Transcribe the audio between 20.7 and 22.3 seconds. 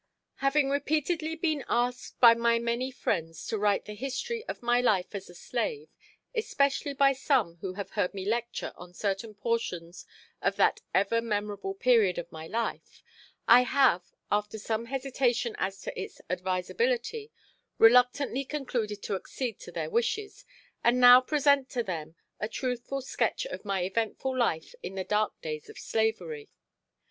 and now present to them